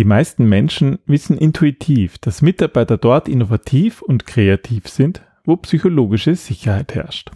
[0.00, 6.94] Die meisten Menschen wissen intuitiv, dass Mitarbeiter dort innovativ und kreativ sind, wo psychologische Sicherheit
[6.94, 7.32] herrscht.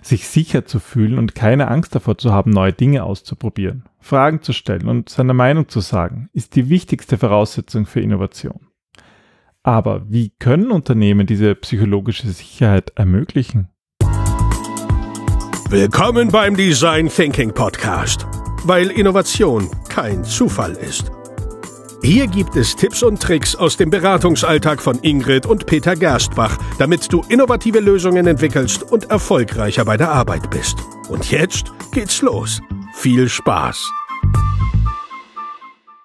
[0.00, 4.54] Sich sicher zu fühlen und keine Angst davor zu haben, neue Dinge auszuprobieren, Fragen zu
[4.54, 8.68] stellen und seine Meinung zu sagen, ist die wichtigste Voraussetzung für Innovation.
[9.62, 13.68] Aber wie können Unternehmen diese psychologische Sicherheit ermöglichen?
[15.68, 18.26] Willkommen beim Design Thinking Podcast,
[18.64, 21.12] weil Innovation kein Zufall ist.
[22.06, 27.12] Hier gibt es Tipps und Tricks aus dem Beratungsalltag von Ingrid und Peter Gerstbach, damit
[27.12, 30.78] du innovative Lösungen entwickelst und erfolgreicher bei der Arbeit bist.
[31.08, 32.60] Und jetzt geht's los.
[32.94, 33.90] Viel Spaß!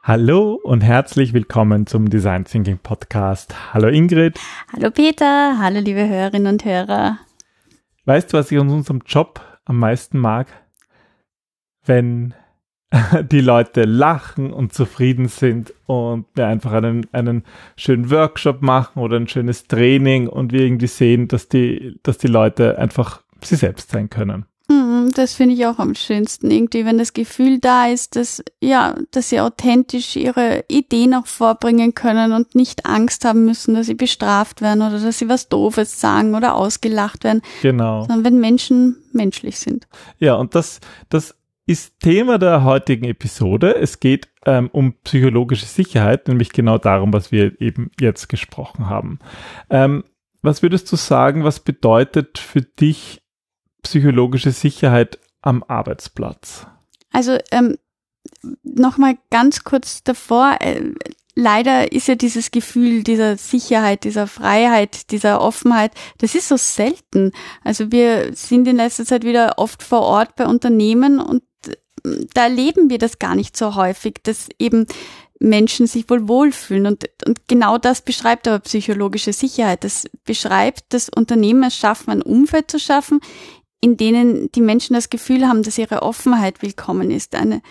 [0.01, 3.53] Hallo und herzlich willkommen zum Design Thinking Podcast.
[3.71, 4.39] Hallo Ingrid.
[4.73, 5.59] Hallo Peter.
[5.59, 7.19] Hallo liebe Hörerinnen und Hörer.
[8.05, 10.47] Weißt du, was ich an unserem Job am meisten mag?
[11.85, 12.33] Wenn
[13.31, 17.43] die Leute lachen und zufrieden sind und wir einfach einen, einen
[17.77, 22.27] schönen Workshop machen oder ein schönes Training und wir irgendwie sehen, dass die, dass die
[22.27, 24.45] Leute einfach sie selbst sein können.
[24.67, 28.95] Mhm, das finde ich auch am schönsten irgendwie, wenn das Gefühl da ist, dass, ja,
[29.11, 33.95] dass sie authentisch ihre Ideen auch vorbringen können und nicht Angst haben müssen, dass sie
[33.95, 37.41] bestraft werden oder dass sie was Doofes sagen oder ausgelacht werden.
[37.61, 38.01] Genau.
[38.01, 39.87] Sondern wenn Menschen menschlich sind.
[40.19, 41.35] Ja, und das, das
[41.71, 43.75] ist Thema der heutigen Episode.
[43.77, 49.19] Es geht ähm, um psychologische Sicherheit, nämlich genau darum, was wir eben jetzt gesprochen haben.
[49.69, 50.03] Ähm,
[50.41, 53.21] was würdest du sagen, was bedeutet für dich
[53.83, 56.67] psychologische Sicherheit am Arbeitsplatz?
[57.13, 57.77] Also ähm,
[58.63, 60.57] nochmal ganz kurz davor.
[60.59, 60.91] Äh,
[61.35, 67.31] leider ist ja dieses Gefühl dieser Sicherheit, dieser Freiheit, dieser Offenheit, das ist so selten.
[67.63, 71.43] Also wir sind in letzter Zeit wieder oft vor Ort bei Unternehmen und
[72.33, 74.85] da erleben wir das gar nicht so häufig, dass eben
[75.39, 76.85] Menschen sich wohl wohlfühlen.
[76.85, 79.83] Und, und genau das beschreibt aber psychologische Sicherheit.
[79.83, 83.19] Das beschreibt, dass Unternehmen es schaffen, ein Umfeld zu schaffen,
[83.81, 87.35] in denen die Menschen das Gefühl haben, dass ihre Offenheit willkommen ist.
[87.35, 87.61] Eine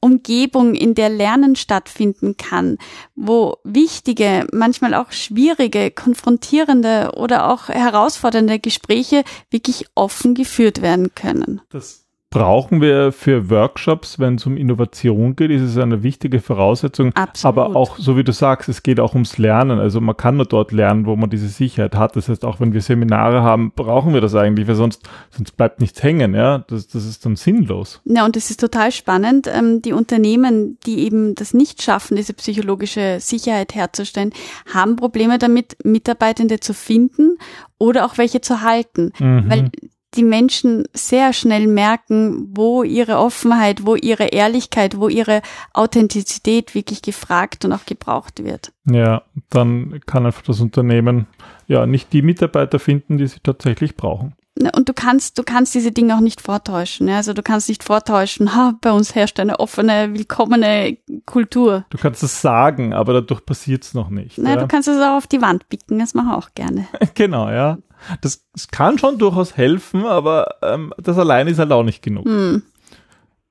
[0.00, 2.78] Umgebung, in der Lernen stattfinden kann,
[3.16, 11.60] wo wichtige, manchmal auch schwierige, konfrontierende oder auch herausfordernde Gespräche wirklich offen geführt werden können.
[11.70, 17.12] Das brauchen wir für Workshops, wenn es um Innovation geht, ist es eine wichtige Voraussetzung.
[17.14, 17.58] Absolut.
[17.58, 19.78] Aber auch, so wie du sagst, es geht auch ums Lernen.
[19.78, 22.16] Also man kann nur dort lernen, wo man diese Sicherheit hat.
[22.16, 25.80] Das heißt, auch wenn wir Seminare haben, brauchen wir das eigentlich, weil sonst, sonst bleibt
[25.80, 26.34] nichts hängen.
[26.34, 28.00] Ja, das, das ist dann sinnlos.
[28.04, 29.46] Ja, und es ist total spannend.
[29.46, 34.32] Ähm, die Unternehmen, die eben das nicht schaffen, diese psychologische Sicherheit herzustellen,
[34.72, 37.38] haben Probleme damit, Mitarbeitende zu finden
[37.78, 39.12] oder auch welche zu halten.
[39.18, 39.44] Mhm.
[39.48, 39.70] Weil
[40.16, 47.02] die Menschen sehr schnell merken, wo ihre Offenheit, wo ihre Ehrlichkeit, wo ihre Authentizität wirklich
[47.02, 48.72] gefragt und auch gebraucht wird.
[48.90, 51.26] Ja, dann kann einfach das Unternehmen
[51.66, 54.34] ja nicht die Mitarbeiter finden, die sie tatsächlich brauchen.
[54.74, 57.10] Und du kannst, du kannst diese Dinge auch nicht vortäuschen.
[57.10, 61.84] Also du kannst nicht vortäuschen, ha, bei uns herrscht eine offene, willkommene Kultur.
[61.90, 64.38] Du kannst es sagen, aber dadurch passiert es noch nicht.
[64.38, 64.56] Na, ja?
[64.56, 66.86] du kannst es auch auf die Wand picken, das mache ich auch gerne.
[67.14, 67.76] genau, ja.
[68.20, 72.24] Das, das, kann schon durchaus helfen, aber ähm, das allein ist halt auch nicht genug.
[72.24, 72.62] Hm.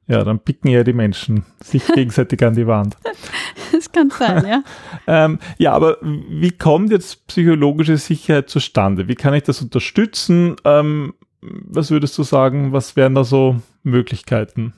[0.08, 2.96] Ja, dann picken ja die Menschen sich gegenseitig an die Wand.
[3.72, 4.64] Das kann sein, ja.
[5.08, 9.08] ähm, ja, aber wie kommt jetzt psychologische Sicherheit zustande?
[9.08, 10.56] Wie kann ich das unterstützen?
[10.64, 14.74] Ähm, was würdest du sagen, was wären da so Möglichkeiten?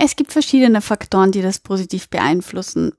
[0.00, 2.92] Es gibt verschiedene Faktoren, die das positiv beeinflussen.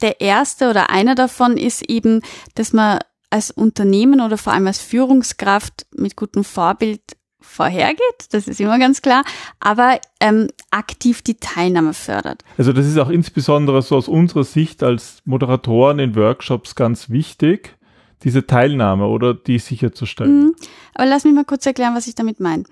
[0.00, 2.22] Der erste oder einer davon ist eben,
[2.54, 2.98] dass man
[3.32, 7.00] als Unternehmen oder vor allem als Führungskraft mit gutem Vorbild
[7.40, 9.24] vorhergeht, das ist immer ganz klar,
[9.58, 12.44] aber ähm, aktiv die Teilnahme fördert.
[12.56, 17.76] Also das ist auch insbesondere so aus unserer Sicht als Moderatoren in Workshops ganz wichtig,
[18.22, 20.44] diese Teilnahme oder die sicherzustellen.
[20.44, 20.54] Mhm.
[20.94, 22.64] Aber lass mich mal kurz erklären, was ich damit meine.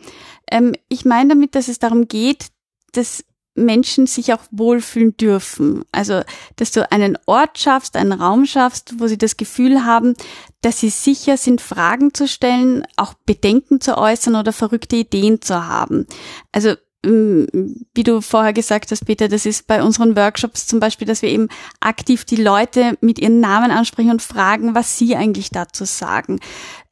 [0.51, 2.47] Ähm, ich meine damit, dass es darum geht,
[2.93, 3.25] dass
[3.65, 5.85] Menschen sich auch wohlfühlen dürfen.
[5.93, 6.23] Also,
[6.57, 10.15] dass du einen Ort schaffst, einen Raum schaffst, wo sie das Gefühl haben,
[10.63, 15.67] dass sie sicher sind, Fragen zu stellen, auch Bedenken zu äußern oder verrückte Ideen zu
[15.67, 16.07] haben.
[16.53, 16.75] Also,
[17.05, 17.45] mm,
[17.95, 21.31] wie du vorher gesagt hast, Peter, das ist bei unseren Workshops zum Beispiel, dass wir
[21.31, 21.49] eben
[21.81, 26.41] aktiv die Leute mit ihren Namen ansprechen und fragen, was sie eigentlich dazu sagen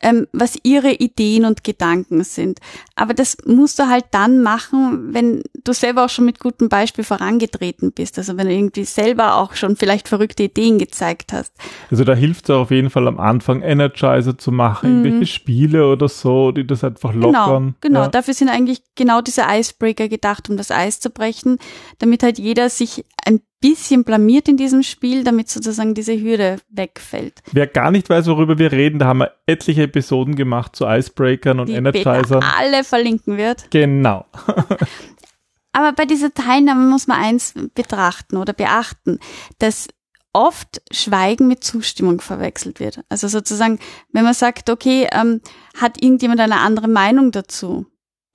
[0.01, 2.61] ähm, was ihre Ideen und Gedanken sind.
[2.95, 7.05] Aber das musst du halt dann machen, wenn du selber auch schon mit gutem Beispiel
[7.05, 8.19] vorangetreten bist.
[8.19, 11.53] Also wenn du irgendwie selber auch schon vielleicht verrückte Ideen gezeigt hast.
[11.91, 15.05] Also da hilft es auf jeden Fall am Anfang Energizer zu machen, mhm.
[15.05, 17.63] irgendwelche Spiele oder so, die das einfach genau, lockern.
[17.63, 18.03] Genau, genau.
[18.03, 18.09] Ja.
[18.09, 21.59] Dafür sind eigentlich genau diese Icebreaker gedacht, um das Eis zu brechen,
[21.99, 27.41] damit halt jeder sich ein bisschen blamiert in diesem Spiel, damit sozusagen diese Hürde wegfällt.
[27.53, 31.61] Wer gar nicht weiß, worüber wir reden, da haben wir etliche Episoden gemacht zu Icebreakern
[31.61, 32.23] und Die Energizern.
[32.23, 33.71] Peter alle verlinken wird.
[33.71, 34.27] Genau.
[35.73, 39.19] Aber bei dieser Teilnahme muss man eins betrachten oder beachten,
[39.59, 39.89] dass
[40.33, 43.01] oft Schweigen mit Zustimmung verwechselt wird.
[43.09, 43.79] Also sozusagen,
[44.13, 45.41] wenn man sagt, okay, ähm,
[45.77, 47.87] hat irgendjemand eine andere Meinung dazu?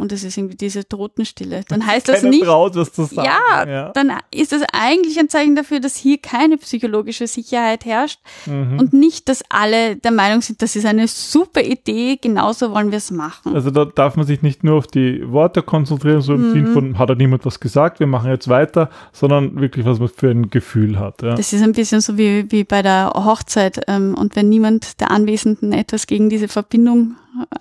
[0.04, 1.62] Und es ist irgendwie diese Totenstille.
[1.70, 3.26] Dann heißt das Keiner nicht, traut, was zu sagen.
[3.70, 8.80] ja, dann ist es eigentlich ein Zeichen dafür, dass hier keine psychologische Sicherheit herrscht Mhm.
[8.80, 12.98] und nicht, dass alle der Meinung sind, das ist eine super Idee, genauso wollen wir
[12.98, 13.56] es machen.
[13.56, 16.54] Also da darf man sich nicht nur auf die Worte konzentrieren, so im Mhm.
[16.54, 20.10] Sinn von, hat da niemand was gesagt, wir machen jetzt weiter, sondern wirklich, was man
[20.10, 21.22] für ein Gefühl hat.
[21.22, 21.36] Ja.
[21.36, 23.82] Das ist ein bisschen so wie, wie bei der Hochzeit.
[23.88, 27.16] Ähm, und wenn niemand der Anwesenden etwas gegen diese Verbindung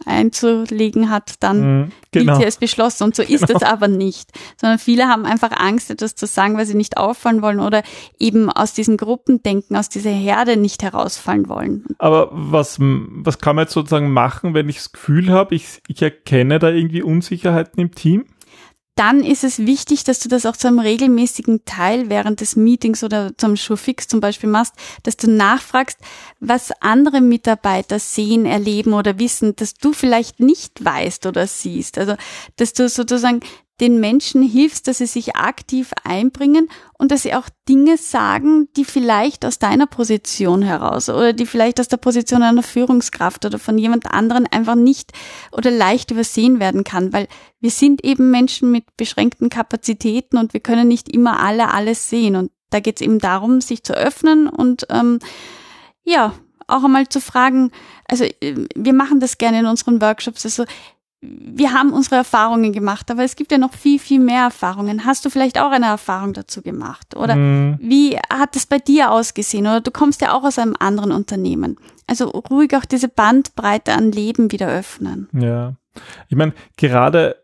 [0.05, 2.39] einzulegen hat, dann Mhm, gilt genau.
[2.39, 3.05] sie als beschlossen.
[3.05, 4.31] Und so ist es aber nicht.
[4.61, 7.83] Sondern viele haben einfach Angst, etwas zu sagen, weil sie nicht auffallen wollen oder
[8.19, 11.85] eben aus diesen Gruppendenken, aus dieser Herde nicht herausfallen wollen.
[11.99, 16.03] Aber was, was kann man jetzt sozusagen machen, wenn ich das Gefühl habe, ich, ich
[16.03, 18.27] erkenne da irgendwie Unsicherheiten im Team?
[18.95, 23.03] Dann ist es wichtig, dass du das auch zu einem regelmäßigen Teil während des Meetings
[23.03, 25.99] oder zum Showfix zum Beispiel machst, dass du nachfragst,
[26.41, 31.97] was andere Mitarbeiter sehen, erleben oder wissen, dass du vielleicht nicht weißt oder siehst.
[31.97, 32.17] Also,
[32.57, 33.41] dass du sozusagen
[33.81, 38.85] den Menschen hilfst, dass sie sich aktiv einbringen und dass sie auch Dinge sagen, die
[38.85, 43.79] vielleicht aus deiner Position heraus oder die vielleicht aus der Position einer Führungskraft oder von
[43.79, 45.13] jemand anderen einfach nicht
[45.51, 47.29] oder leicht übersehen werden kann, weil
[47.61, 52.37] wir sind eben Menschen mit beschränkten Kapazitäten und wir können nicht immer alle alles sehen.
[52.37, 55.19] Und da geht es eben darum, sich zu öffnen und ähm,
[56.05, 56.35] ja,
[56.69, 57.71] auch einmal zu fragen,
[58.09, 60.65] also äh, wir machen das gerne in unseren Workshops, also
[61.25, 65.05] wir haben unsere Erfahrungen gemacht, aber es gibt ja noch viel, viel mehr Erfahrungen.
[65.05, 67.15] Hast du vielleicht auch eine Erfahrung dazu gemacht?
[67.17, 67.79] Oder Mhm.
[67.81, 69.67] wie hat es bei dir ausgesehen?
[69.67, 71.77] Oder du kommst ja auch aus einem anderen Unternehmen.
[72.09, 75.29] Also ruhig auch diese Bandbreite an Leben wieder öffnen.
[75.33, 75.75] Ja.
[76.29, 77.37] Ich meine, gerade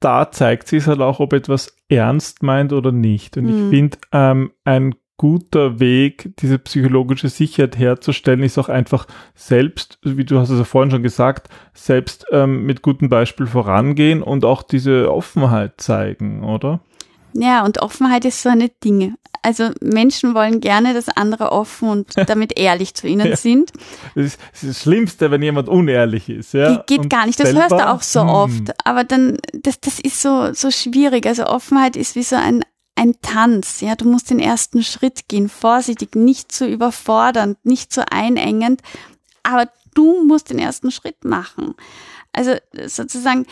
[0.00, 3.36] da zeigt sich halt auch, ob etwas ernst meint oder nicht.
[3.36, 3.50] Und Mhm.
[3.50, 10.24] ich finde, ähm, ein guter Weg, diese psychologische Sicherheit herzustellen, ist auch einfach selbst, wie
[10.24, 14.62] du hast es ja vorhin schon gesagt, selbst ähm, mit gutem Beispiel vorangehen und auch
[14.62, 16.80] diese Offenheit zeigen, oder?
[17.32, 19.14] Ja, und Offenheit ist so eine Dinge.
[19.42, 23.36] Also Menschen wollen gerne, dass andere offen und damit ehrlich zu ihnen Ja.
[23.36, 23.72] sind.
[24.14, 26.52] Das ist, das Schlimmste, wenn jemand unehrlich ist.
[26.54, 26.76] Ja?
[26.76, 27.38] Ge- Geht Und gar nicht.
[27.38, 28.86] Das hörst du auch so hm, oft.
[28.86, 31.26] Aber dann, das, das ist so, so schwierig.
[31.26, 32.64] Also Offenheit ist wie so ein,
[33.06, 33.80] ein Tanz.
[33.80, 38.82] Ja, du musst den ersten Schritt gehen, vorsichtig, nicht zu überfordernd, nicht zu einengend.
[39.42, 41.74] Aber du musst den ersten Schritt machen.
[42.32, 42.56] Also
[42.86, 43.46] sozusagen,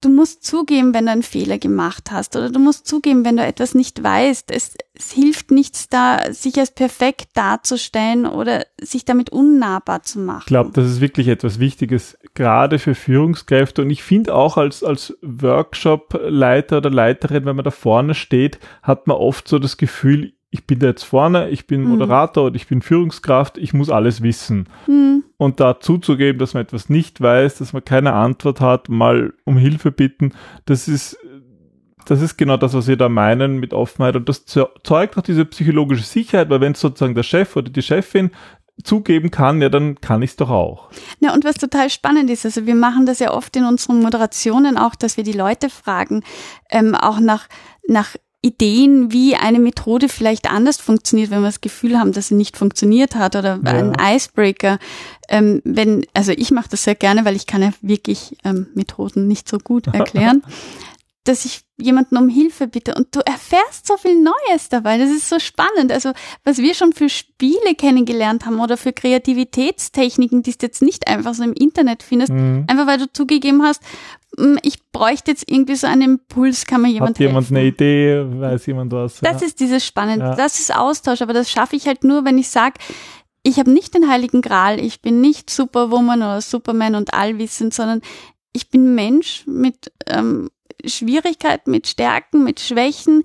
[0.00, 3.44] du musst zugeben, wenn du einen Fehler gemacht hast oder du musst zugeben, wenn du
[3.44, 4.50] etwas nicht weißt.
[4.50, 10.40] Es, es hilft nichts da, sich als perfekt darzustellen oder sich damit unnahbar zu machen.
[10.40, 13.82] Ich glaube, das ist wirklich etwas Wichtiges, gerade für Führungskräfte.
[13.82, 19.06] Und ich finde auch als, als Workshop-Leiter oder Leiterin, wenn man da vorne steht, hat
[19.06, 21.90] man oft so das Gefühl, ich bin da jetzt vorne, ich bin Mhm.
[21.90, 24.68] Moderator oder ich bin Führungskraft, ich muss alles wissen.
[24.86, 25.22] Hm.
[25.36, 29.56] Und da zuzugeben, dass man etwas nicht weiß, dass man keine Antwort hat, mal um
[29.56, 30.32] Hilfe bitten,
[30.66, 31.16] das ist,
[32.06, 34.16] das ist genau das, was wir da meinen mit Offenheit.
[34.16, 37.82] Und das zeugt auch diese psychologische Sicherheit, weil wenn es sozusagen der Chef oder die
[37.82, 38.30] Chefin
[38.82, 40.90] zugeben kann, ja, dann kann ich es doch auch.
[41.20, 44.76] Ja, und was total spannend ist, also wir machen das ja oft in unseren Moderationen
[44.78, 46.24] auch, dass wir die Leute fragen,
[46.70, 47.46] ähm, auch nach,
[47.86, 52.34] nach Ideen, wie eine Methode vielleicht anders funktioniert, wenn wir das Gefühl haben, dass sie
[52.34, 53.70] nicht funktioniert hat oder Ja.
[53.72, 54.78] ein Icebreaker.
[55.28, 59.28] Ähm, wenn, also ich mache das sehr gerne, weil ich kann ja wirklich ähm, Methoden
[59.28, 60.42] nicht so gut erklären,
[61.24, 64.96] dass ich jemanden um Hilfe bitte und du erfährst so viel Neues dabei.
[64.98, 65.92] Das ist so spannend.
[65.92, 66.12] Also
[66.44, 71.34] was wir schon für Spiele kennengelernt haben oder für Kreativitätstechniken, die du jetzt nicht einfach
[71.34, 72.64] so im Internet findest, Mhm.
[72.68, 73.82] einfach weil du zugegeben hast,
[74.38, 77.56] "Mm, ich bräuchte jetzt irgendwie so einen Impuls, kann mir jemand Hat jemand helfen.
[77.56, 78.24] eine Idee?
[78.40, 79.18] Weiß jemand was?
[79.20, 79.46] Das ja.
[79.46, 80.34] ist dieses Spannende, Ja.
[80.34, 82.74] das ist Austausch, aber das schaffe ich halt nur, wenn ich sage,
[83.42, 88.02] ich habe nicht den heiligen Gral, ich bin nicht Superwoman oder Superman und allwissend, sondern
[88.52, 90.50] ich bin Mensch mit ähm,
[90.86, 93.22] Schwierigkeiten, mit Stärken, mit Schwächen,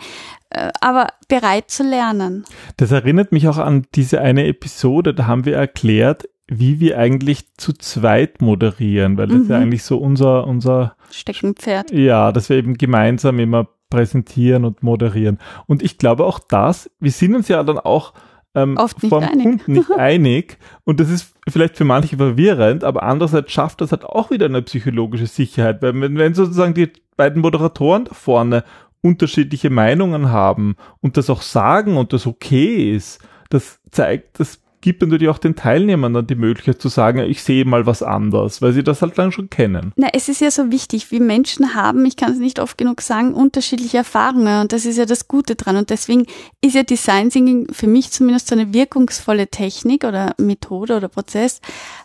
[0.49, 2.45] äh, aber bereit zu lernen.
[2.77, 7.55] Das erinnert mich auch an diese eine Episode, da haben wir erklärt, wie wir eigentlich
[7.57, 9.49] zu zweit moderieren, weil das Mhm.
[9.49, 11.91] ja eigentlich so unser, unser, Steckenpferd.
[11.91, 15.39] ja, dass wir eben gemeinsam immer präsentieren und moderieren.
[15.65, 18.13] Und ich glaube auch das, wir sind uns ja dann auch
[18.55, 19.43] ähm, Oft nicht vom einig.
[19.43, 24.05] Kunden nicht einig und das ist vielleicht für manche verwirrend, aber andererseits schafft das halt
[24.05, 28.63] auch wieder eine psychologische Sicherheit, weil wenn, wenn sozusagen die beiden Moderatoren da vorne
[29.01, 35.01] unterschiedliche Meinungen haben und das auch sagen und das okay ist, das zeigt, das gibt
[35.01, 38.71] natürlich auch den Teilnehmern dann die Möglichkeit zu sagen, ich sehe mal was anders, weil
[38.71, 39.91] sie das halt dann schon kennen.
[39.95, 43.01] Na, es ist ja so wichtig, wie Menschen haben, ich kann es nicht oft genug
[43.01, 46.27] sagen, unterschiedliche Erfahrungen und das ist ja das Gute dran und deswegen
[46.61, 51.61] ist ja Design Thinking für mich zumindest so eine wirkungsvolle Technik oder Methode oder Prozess,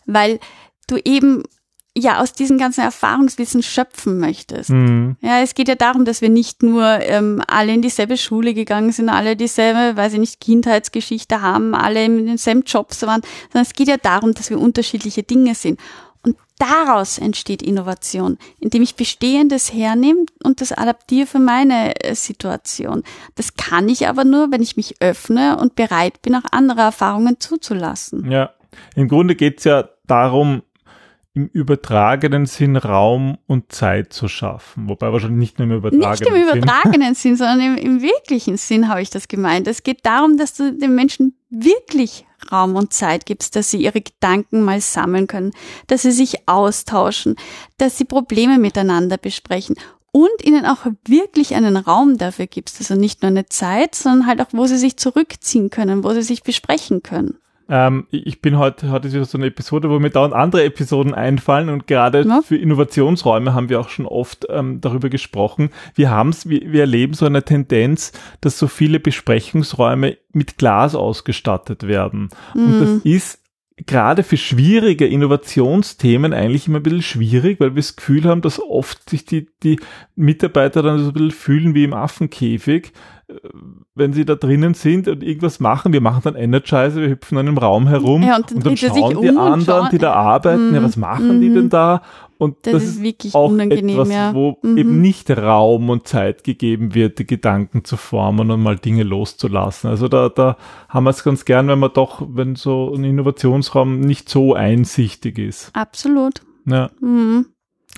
[0.06, 0.40] weil
[0.86, 1.42] du eben
[1.96, 4.70] ja aus diesen ganzen Erfahrungswissen schöpfen möchtest.
[4.70, 5.16] Mhm.
[5.20, 8.92] Ja, es geht ja darum, dass wir nicht nur ähm, alle in dieselbe Schule gegangen
[8.92, 13.72] sind, alle dieselbe, weiß ich nicht, Kindheitsgeschichte haben, alle in denselben Jobs waren, sondern es
[13.72, 15.80] geht ja darum, dass wir unterschiedliche Dinge sind.
[16.22, 23.02] Und daraus entsteht Innovation, indem ich Bestehendes hernehme und das adaptiere für meine äh, Situation.
[23.34, 27.40] Das kann ich aber nur, wenn ich mich öffne und bereit bin, auch andere Erfahrungen
[27.40, 28.30] zuzulassen.
[28.30, 28.50] Ja,
[28.94, 30.62] im Grunde geht's ja darum,
[31.32, 34.88] im übertragenen Sinn Raum und Zeit zu schaffen.
[34.88, 36.32] Wobei wahrscheinlich nicht nur im übertragenen Sinn.
[36.32, 39.68] Nicht im übertragenen Sinn, sondern im, im wirklichen Sinn habe ich das gemeint.
[39.68, 44.00] Es geht darum, dass du den Menschen wirklich Raum und Zeit gibst, dass sie ihre
[44.00, 45.52] Gedanken mal sammeln können,
[45.86, 47.36] dass sie sich austauschen,
[47.78, 49.76] dass sie Probleme miteinander besprechen
[50.12, 52.80] und ihnen auch wirklich einen Raum dafür gibst.
[52.80, 56.22] Also nicht nur eine Zeit, sondern halt auch, wo sie sich zurückziehen können, wo sie
[56.22, 57.38] sich besprechen können.
[57.70, 61.68] Ähm, ich bin heute, heute wieder so eine Episode, wo mir dauernd andere Episoden einfallen
[61.68, 62.42] und gerade ja.
[62.42, 65.70] für Innovationsräume haben wir auch schon oft ähm, darüber gesprochen.
[65.94, 70.96] Wir haben es, wir, wir erleben so eine Tendenz, dass so viele Besprechungsräume mit Glas
[70.96, 72.30] ausgestattet werden.
[72.54, 72.64] Mhm.
[72.64, 73.39] Und das ist
[73.86, 78.60] gerade für schwierige Innovationsthemen eigentlich immer ein bisschen schwierig, weil wir das Gefühl haben, dass
[78.60, 79.78] oft sich die, die
[80.16, 82.92] Mitarbeiter dann so ein bisschen fühlen wie im Affenkäfig,
[83.28, 83.34] äh,
[83.94, 85.92] wenn sie da drinnen sind und irgendwas machen.
[85.92, 88.76] Wir machen dann Energizer, wir hüpfen dann im Raum herum ja, und, dann, und dann
[88.76, 91.68] schauen die um anderen, schauen, die da arbeiten, mm, ja, was machen mm, die denn
[91.68, 92.02] da?
[92.40, 94.34] Und das, das ist wirklich auch etwas, ja.
[94.34, 94.78] wo mhm.
[94.78, 99.90] eben nicht Raum und Zeit gegeben wird, die Gedanken zu formen und mal Dinge loszulassen.
[99.90, 100.56] Also da, da
[100.88, 105.38] haben wir es ganz gern, wenn man doch, wenn so ein Innovationsraum nicht so einsichtig
[105.38, 105.70] ist.
[105.74, 106.40] Absolut.
[106.64, 106.90] Ja.
[107.00, 107.44] Mhm.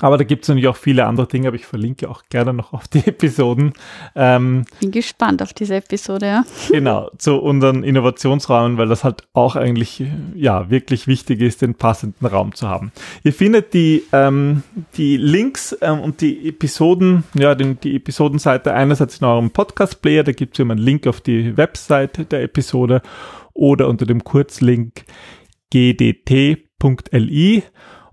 [0.01, 2.73] Aber da gibt es natürlich auch viele andere Dinge, aber ich verlinke auch gerne noch
[2.73, 3.75] auf die Episoden.
[4.17, 6.45] Ähm, Bin gespannt auf diese Episode, ja.
[6.71, 10.03] Genau, zu unseren Innovationsräumen, weil das halt auch eigentlich
[10.35, 12.91] ja wirklich wichtig ist, den passenden Raum zu haben.
[13.23, 14.63] Ihr findet die, ähm,
[14.97, 20.33] die Links ähm, und die Episoden, ja, den, die Episodenseite einerseits in eurem Podcast-Player, da
[20.33, 23.03] gibt es immer einen Link auf die Webseite der Episode
[23.53, 25.05] oder unter dem Kurzlink
[25.71, 27.63] gdt.li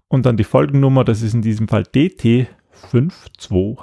[0.10, 3.78] und dann die Folgennummer, das ist in diesem Fall DT528.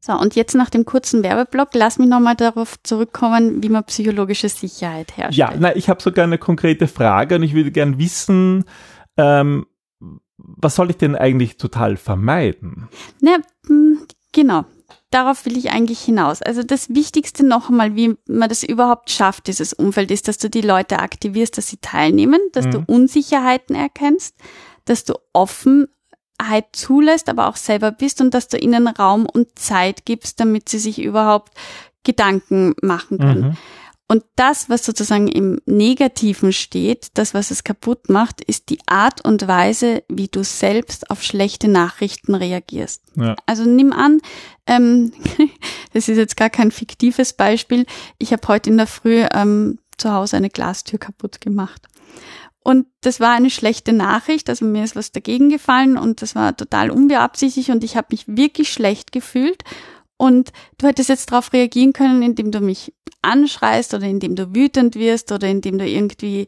[0.00, 4.48] So, und jetzt nach dem kurzen Werbeblock, lass mich nochmal darauf zurückkommen, wie man psychologische
[4.48, 5.36] Sicherheit herstellt.
[5.36, 8.64] Ja, na, ich habe sogar eine konkrete Frage und ich würde gern wissen,
[9.16, 9.66] ähm,
[10.38, 12.88] was soll ich denn eigentlich total vermeiden?
[13.20, 13.36] Na,
[13.66, 14.64] hm, genau.
[15.10, 16.42] Darauf will ich eigentlich hinaus.
[16.42, 20.48] Also das Wichtigste noch einmal, wie man das überhaupt schafft, dieses Umfeld, ist, dass du
[20.48, 22.70] die Leute aktivierst, dass sie teilnehmen, dass mhm.
[22.70, 24.36] du Unsicherheiten erkennst,
[24.88, 30.04] dass du Offenheit zulässt, aber auch selber bist und dass du ihnen Raum und Zeit
[30.04, 31.52] gibst, damit sie sich überhaupt
[32.04, 33.40] Gedanken machen können.
[33.40, 33.56] Mhm.
[34.10, 39.22] Und das, was sozusagen im Negativen steht, das, was es kaputt macht, ist die Art
[39.22, 43.02] und Weise, wie du selbst auf schlechte Nachrichten reagierst.
[43.16, 43.36] Ja.
[43.44, 44.20] Also nimm an,
[44.66, 45.12] ähm,
[45.92, 47.84] das ist jetzt gar kein fiktives Beispiel.
[48.16, 51.86] Ich habe heute in der Früh ähm, zu Hause eine Glastür kaputt gemacht.
[52.68, 56.54] Und das war eine schlechte Nachricht, also mir ist was dagegen gefallen und das war
[56.54, 59.62] total unbeabsichtigt und ich habe mich wirklich schlecht gefühlt.
[60.18, 64.96] Und du hättest jetzt darauf reagieren können, indem du mich anschreist oder indem du wütend
[64.96, 66.46] wirst oder indem du irgendwie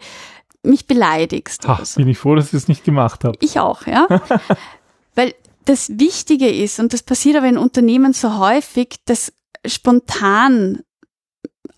[0.62, 1.62] mich beleidigst.
[1.66, 1.98] Ach, so.
[1.98, 3.38] Bin ich froh, dass ich das nicht gemacht habe.
[3.40, 4.06] Ich auch, ja.
[5.14, 5.32] Weil
[5.64, 9.32] das Wichtige ist, und das passiert aber in Unternehmen so häufig, dass
[9.64, 10.82] spontan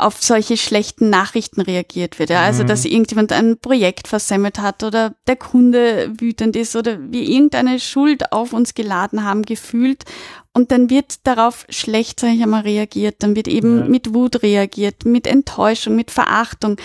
[0.03, 2.31] auf solche schlechten Nachrichten reagiert wird.
[2.31, 2.43] Ja?
[2.43, 2.91] Also, dass mhm.
[2.91, 8.53] irgendjemand ein Projekt versemmelt hat oder der Kunde wütend ist oder wir irgendeine Schuld auf
[8.53, 10.05] uns geladen haben, gefühlt.
[10.53, 13.17] Und dann wird darauf schlecht, sage ich einmal, reagiert.
[13.21, 13.85] Dann wird eben ja.
[13.87, 16.77] mit Wut reagiert, mit Enttäuschung, mit Verachtung.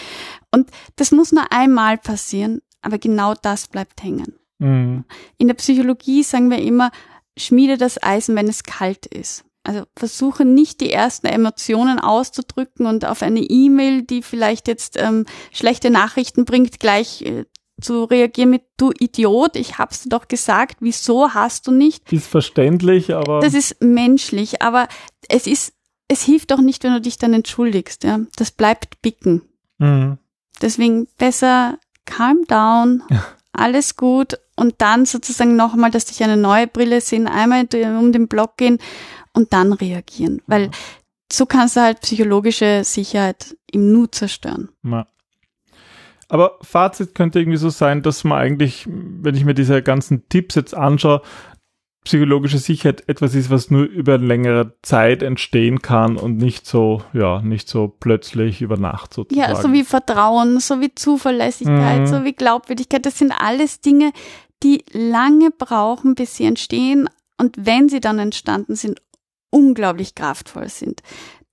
[0.51, 4.35] Und das muss nur einmal passieren, aber genau das bleibt hängen.
[4.59, 5.03] Mhm.
[5.37, 6.91] In der Psychologie sagen wir immer,
[7.37, 9.43] schmiede das Eisen, wenn es kalt ist.
[9.67, 15.25] Also versuche nicht die ersten Emotionen auszudrücken und auf eine E-Mail, die vielleicht jetzt ähm,
[15.51, 17.43] schlechte Nachrichten bringt, gleich äh,
[17.81, 22.09] zu reagieren mit du Idiot, ich hab's dir doch gesagt, wieso hast du nicht?
[22.13, 24.87] Ist verständlich, aber das ist menschlich, aber
[25.27, 25.73] es ist
[26.07, 28.21] es hilft doch nicht, wenn du dich dann entschuldigst, ja?
[28.37, 29.41] Das bleibt bicken.
[29.79, 30.17] Mhm.
[30.61, 33.03] Deswegen besser calm down.
[33.51, 37.67] Alles gut und dann sozusagen nochmal, dass durch eine neue Brille sehen, einmal
[37.99, 38.79] um den Block gehen
[39.33, 40.41] und dann reagieren.
[40.47, 40.71] Weil
[41.31, 44.69] so kannst du halt psychologische Sicherheit im Nu zerstören.
[44.83, 45.07] Ja.
[46.29, 50.55] Aber Fazit könnte irgendwie so sein, dass man eigentlich, wenn ich mir diese ganzen Tipps
[50.55, 51.21] jetzt anschaue,
[52.03, 57.41] psychologische Sicherheit etwas ist, was nur über längere Zeit entstehen kann und nicht so, ja,
[57.41, 59.51] nicht so plötzlich über Nacht sozusagen.
[59.51, 62.07] Ja, so wie Vertrauen, so wie Zuverlässigkeit, mhm.
[62.07, 63.05] so wie Glaubwürdigkeit.
[63.05, 64.13] Das sind alles Dinge,
[64.63, 69.01] die lange brauchen, bis sie entstehen und wenn sie dann entstanden sind,
[69.49, 71.01] unglaublich kraftvoll sind.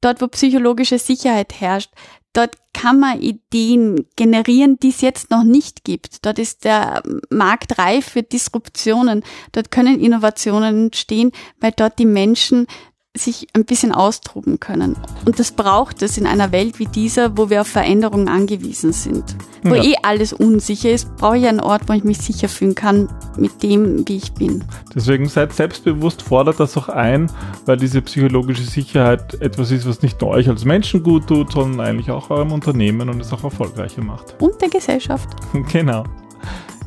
[0.01, 1.91] Dort, wo psychologische Sicherheit herrscht,
[2.33, 6.27] dort kann man Ideen generieren, die es jetzt noch nicht gibt.
[6.27, 9.25] Dort ist der Markt reif für Disruptionen.
[9.53, 12.67] Dort können Innovationen entstehen, weil dort die Menschen
[13.16, 14.97] sich ein bisschen austoben können.
[15.25, 19.37] Und das braucht es in einer Welt wie dieser, wo wir auf Veränderungen angewiesen sind.
[19.62, 19.85] Wo ja.
[19.85, 23.62] eh alles unsicher ist, brauche ich einen Ort, wo ich mich sicher fühlen kann mit
[23.62, 24.64] dem, wie ich bin.
[24.92, 27.30] Deswegen seid selbstbewusst, fordert das auch ein,
[27.66, 31.87] weil diese psychologische Sicherheit etwas ist, was nicht nur euch als Menschen gut tut, sondern
[31.87, 34.35] eigentlich auch eurem Unternehmen und es auch erfolgreicher macht.
[34.42, 35.28] Und der Gesellschaft.
[35.73, 36.04] Genau.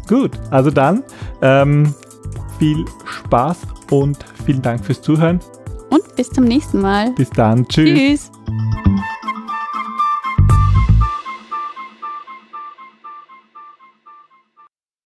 [0.07, 1.03] Gut, also dann
[1.41, 1.93] ähm,
[2.59, 3.57] viel Spaß
[3.91, 5.41] und vielen Dank fürs Zuhören
[5.89, 7.11] und bis zum nächsten Mal.
[7.11, 7.67] Bis dann.
[7.67, 7.97] Tschüss.
[7.97, 8.31] Tschüss.